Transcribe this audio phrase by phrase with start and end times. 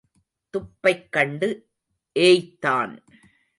[0.53, 1.69] துப்பைக் கண்டு
[2.19, 2.93] ஏய்த்தான்.